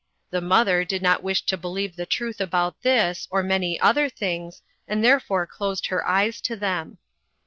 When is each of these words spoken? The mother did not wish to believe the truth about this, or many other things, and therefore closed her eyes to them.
The 0.31 0.41
mother 0.41 0.83
did 0.83 1.03
not 1.03 1.21
wish 1.21 1.43
to 1.43 1.57
believe 1.57 1.95
the 1.95 2.07
truth 2.07 2.41
about 2.41 2.81
this, 2.81 3.27
or 3.29 3.43
many 3.43 3.79
other 3.79 4.09
things, 4.09 4.63
and 4.87 5.05
therefore 5.05 5.45
closed 5.45 5.85
her 5.93 6.03
eyes 6.07 6.41
to 6.41 6.55
them. 6.55 6.97